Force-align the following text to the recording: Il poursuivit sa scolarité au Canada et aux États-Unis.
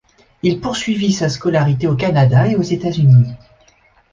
Il 0.41 0.59
poursuivit 0.61 1.13
sa 1.13 1.29
scolarité 1.29 1.85
au 1.85 1.95
Canada 1.95 2.47
et 2.47 2.55
aux 2.55 2.63
États-Unis. 2.63 3.33